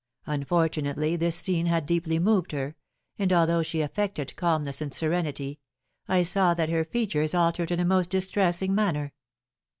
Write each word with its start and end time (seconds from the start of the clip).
Unfortunately, 0.25 1.15
this 1.15 1.35
scene 1.35 1.67
had 1.67 1.85
deeply 1.85 2.17
moved 2.17 2.53
her, 2.53 2.75
and, 3.19 3.31
although 3.31 3.61
she 3.61 3.81
affected 3.81 4.35
calmness 4.35 4.81
and 4.81 4.91
serenity, 4.91 5.59
I 6.07 6.23
saw 6.23 6.55
that 6.55 6.69
her 6.69 6.83
features 6.83 7.35
altered 7.35 7.69
in 7.69 7.79
a 7.79 7.85
most 7.85 8.09
distressing 8.09 8.73
manner. 8.73 9.13